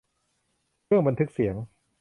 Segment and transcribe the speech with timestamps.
[0.83, 1.55] เครื่องบันทึกเสียง